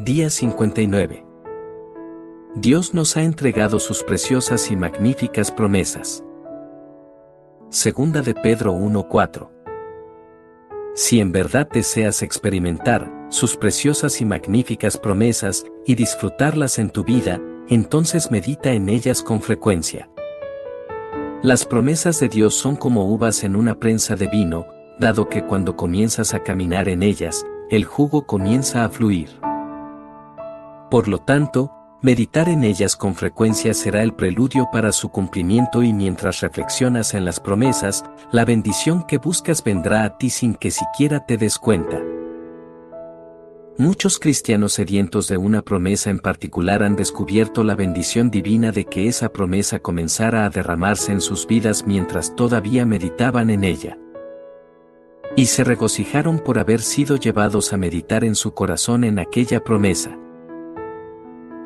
[0.00, 1.26] Día 59.
[2.54, 6.22] Dios nos ha entregado sus preciosas y magníficas promesas.
[7.68, 9.50] Segunda de Pedro 1:4.
[10.94, 17.40] Si en verdad deseas experimentar sus preciosas y magníficas promesas y disfrutarlas en tu vida,
[17.68, 20.08] entonces medita en ellas con frecuencia.
[21.42, 24.64] Las promesas de Dios son como uvas en una prensa de vino,
[25.00, 29.28] dado que cuando comienzas a caminar en ellas, el jugo comienza a fluir.
[30.90, 35.92] Por lo tanto, meditar en ellas con frecuencia será el preludio para su cumplimiento y
[35.92, 41.26] mientras reflexionas en las promesas, la bendición que buscas vendrá a ti sin que siquiera
[41.26, 42.00] te des cuenta.
[43.76, 49.06] Muchos cristianos sedientos de una promesa en particular han descubierto la bendición divina de que
[49.06, 53.98] esa promesa comenzara a derramarse en sus vidas mientras todavía meditaban en ella.
[55.36, 60.18] Y se regocijaron por haber sido llevados a meditar en su corazón en aquella promesa.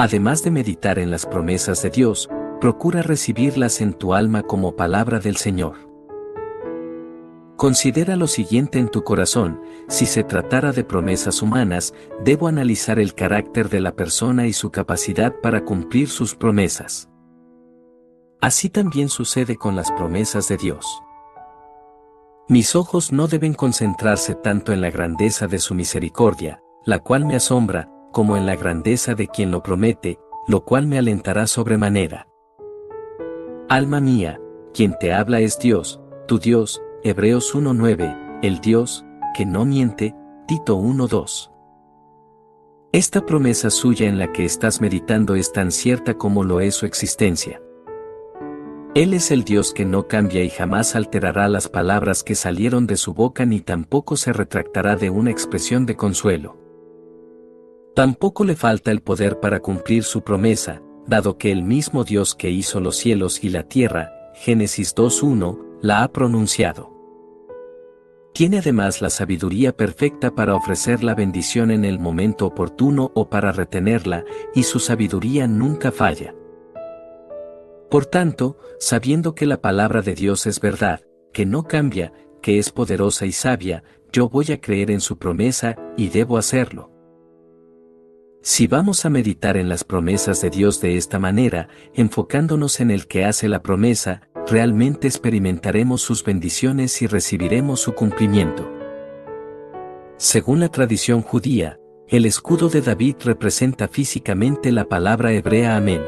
[0.00, 5.20] Además de meditar en las promesas de Dios, procura recibirlas en tu alma como palabra
[5.20, 5.74] del Señor.
[7.58, 11.92] Considera lo siguiente en tu corazón, si se tratara de promesas humanas,
[12.24, 17.10] debo analizar el carácter de la persona y su capacidad para cumplir sus promesas.
[18.40, 20.86] Así también sucede con las promesas de Dios.
[22.48, 27.36] Mis ojos no deben concentrarse tanto en la grandeza de su misericordia, la cual me
[27.36, 32.26] asombra, como en la grandeza de quien lo promete, lo cual me alentará sobremanera.
[33.68, 34.40] Alma mía,
[34.74, 39.04] quien te habla es Dios, tu Dios, Hebreos 1.9, el Dios,
[39.36, 40.14] que no miente,
[40.46, 41.50] Tito 1.2.
[42.92, 46.86] Esta promesa suya en la que estás meditando es tan cierta como lo es su
[46.86, 47.62] existencia.
[48.96, 52.96] Él es el Dios que no cambia y jamás alterará las palabras que salieron de
[52.96, 56.59] su boca ni tampoco se retractará de una expresión de consuelo.
[57.94, 62.50] Tampoco le falta el poder para cumplir su promesa, dado que el mismo Dios que
[62.50, 66.90] hizo los cielos y la tierra, Génesis 2.1, la ha pronunciado.
[68.32, 73.50] Tiene además la sabiduría perfecta para ofrecer la bendición en el momento oportuno o para
[73.50, 74.24] retenerla,
[74.54, 76.34] y su sabiduría nunca falla.
[77.90, 81.00] Por tanto, sabiendo que la palabra de Dios es verdad,
[81.32, 85.76] que no cambia, que es poderosa y sabia, yo voy a creer en su promesa,
[85.96, 86.99] y debo hacerlo.
[88.42, 93.06] Si vamos a meditar en las promesas de Dios de esta manera, enfocándonos en el
[93.06, 98.66] que hace la promesa, realmente experimentaremos sus bendiciones y recibiremos su cumplimiento.
[100.16, 101.78] Según la tradición judía,
[102.08, 106.00] el escudo de David representa físicamente la palabra hebrea Amén.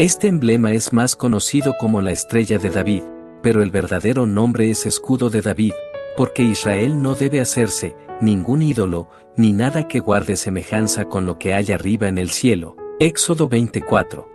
[0.00, 3.04] Este emblema es más conocido como la estrella de David,
[3.42, 5.72] pero el verdadero nombre es escudo de David,
[6.16, 11.54] porque Israel no debe hacerse, ningún ídolo, ni nada que guarde semejanza con lo que
[11.54, 12.76] hay arriba en el cielo.
[13.00, 14.32] Éxodo 24.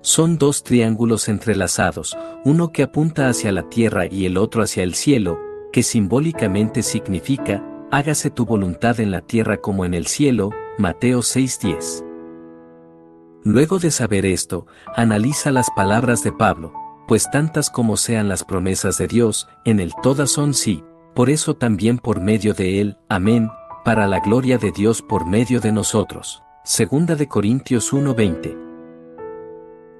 [0.00, 4.94] Son dos triángulos entrelazados, uno que apunta hacia la tierra y el otro hacia el
[4.94, 5.38] cielo,
[5.72, 12.04] que simbólicamente significa, hágase tu voluntad en la tierra como en el cielo, Mateo 6:10.
[13.44, 16.72] Luego de saber esto, analiza las palabras de Pablo,
[17.06, 20.82] pues tantas como sean las promesas de Dios, en él todas son sí,
[21.14, 23.50] por eso también por medio de él, amén,
[23.84, 26.42] para la gloria de Dios por medio de nosotros.
[26.64, 28.56] Segunda de Corintios 1:20.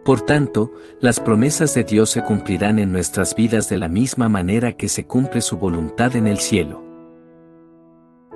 [0.05, 4.73] Por tanto, las promesas de Dios se cumplirán en nuestras vidas de la misma manera
[4.73, 6.83] que se cumple su voluntad en el cielo.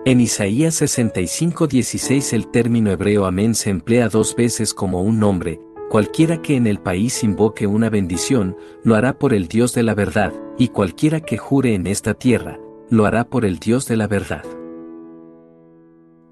[0.05, 6.43] En Isaías 65:16 el término hebreo amén se emplea dos veces como un nombre, cualquiera
[6.43, 10.33] que en el país invoque una bendición, lo hará por el Dios de la verdad,
[10.59, 12.59] y cualquiera que jure en esta tierra,
[12.91, 14.45] lo hará por el Dios de la verdad.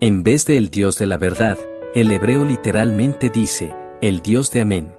[0.00, 1.58] En vez de el Dios de la verdad,
[1.94, 4.94] el hebreo literalmente dice, el Dios de amén.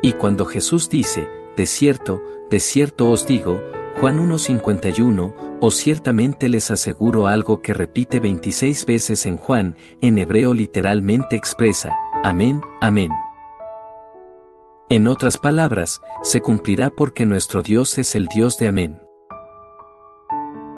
[0.00, 3.60] Y cuando Jesús dice, de cierto, de cierto os digo,
[4.02, 10.54] Juan 1.51, o ciertamente les aseguro algo que repite 26 veces en Juan, en hebreo
[10.54, 13.12] literalmente expresa, amén, amén.
[14.88, 19.00] En otras palabras, se cumplirá porque nuestro Dios es el Dios de amén.